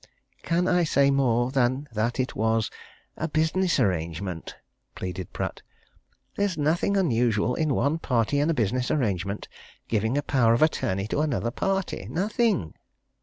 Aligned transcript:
"Can 0.41 0.67
I 0.67 0.83
say 0.83 1.11
more 1.11 1.51
than 1.51 1.87
that 1.91 2.19
it 2.19 2.35
was 2.35 2.71
a 3.15 3.27
business 3.27 3.79
arrangement?" 3.79 4.55
pleaded 4.95 5.31
Pratt. 5.31 5.61
"There's 6.37 6.57
nothing 6.57 6.97
unusual 6.97 7.53
in 7.53 7.75
one 7.75 7.99
party 7.99 8.39
in 8.39 8.49
a 8.49 8.53
business 8.55 8.89
arrangement 8.89 9.47
giving 9.87 10.17
a 10.17 10.23
power 10.23 10.53
of 10.55 10.63
attorney 10.63 11.05
to 11.09 11.21
another 11.21 11.51
party. 11.51 12.07
Nothing!" 12.09 12.73